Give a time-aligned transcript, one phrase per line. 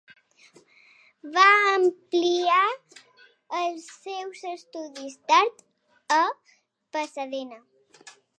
[1.35, 1.43] Va
[1.73, 2.63] ampliar
[3.59, 5.63] els seus estudis d'art
[6.19, 6.19] a
[6.97, 7.63] Pasadena.